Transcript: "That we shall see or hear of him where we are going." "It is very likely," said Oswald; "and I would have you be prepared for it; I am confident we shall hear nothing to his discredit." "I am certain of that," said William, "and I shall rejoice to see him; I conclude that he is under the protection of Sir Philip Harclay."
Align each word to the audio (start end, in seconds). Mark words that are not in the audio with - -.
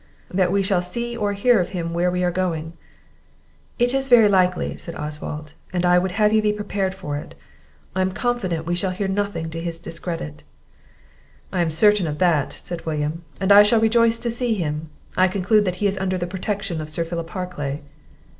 "That 0.33 0.51
we 0.51 0.63
shall 0.63 0.81
see 0.81 1.15
or 1.15 1.33
hear 1.33 1.59
of 1.59 1.69
him 1.77 1.93
where 1.93 2.09
we 2.09 2.23
are 2.23 2.31
going." 2.31 2.73
"It 3.77 3.93
is 3.93 4.07
very 4.09 4.27
likely," 4.27 4.75
said 4.75 4.95
Oswald; 4.95 5.53
"and 5.71 5.85
I 5.85 5.99
would 5.99 6.13
have 6.13 6.33
you 6.33 6.41
be 6.41 6.51
prepared 6.51 6.95
for 6.95 7.17
it; 7.17 7.35
I 7.95 8.01
am 8.01 8.11
confident 8.11 8.65
we 8.65 8.73
shall 8.73 8.89
hear 8.89 9.07
nothing 9.07 9.51
to 9.51 9.61
his 9.61 9.79
discredit." 9.79 10.41
"I 11.53 11.61
am 11.61 11.69
certain 11.69 12.07
of 12.07 12.17
that," 12.17 12.53
said 12.53 12.83
William, 12.83 13.21
"and 13.39 13.51
I 13.51 13.61
shall 13.61 13.79
rejoice 13.79 14.17
to 14.21 14.31
see 14.31 14.55
him; 14.55 14.89
I 15.15 15.27
conclude 15.27 15.65
that 15.65 15.75
he 15.85 15.85
is 15.85 15.99
under 15.99 16.17
the 16.17 16.25
protection 16.25 16.81
of 16.81 16.89
Sir 16.89 17.03
Philip 17.03 17.29
Harclay." 17.29 17.81